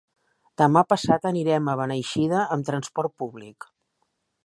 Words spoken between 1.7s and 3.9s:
a Beneixida amb transport públic.